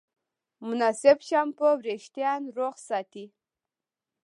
[0.67, 3.25] مناسب شامپو وېښتيان روغ ساتي.